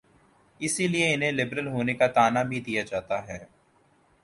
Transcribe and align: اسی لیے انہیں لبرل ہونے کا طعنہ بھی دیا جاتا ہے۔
اسی 0.59 0.87
لیے 0.87 1.13
انہیں 1.13 1.31
لبرل 1.31 1.67
ہونے 1.67 1.93
کا 1.93 2.07
طعنہ 2.07 2.39
بھی 2.39 2.59
دیا 2.59 2.83
جاتا 2.83 3.27
ہے۔ 3.27 3.39